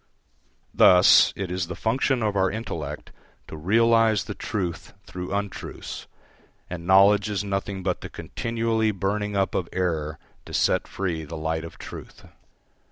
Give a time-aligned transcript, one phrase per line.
[0.73, 3.11] Thus, it is the function of our intellect
[3.47, 6.07] to realise the truth through untruths,
[6.71, 10.17] and knowledge is nothing but the continually burning up of error
[10.47, 12.23] to set free the light of truth.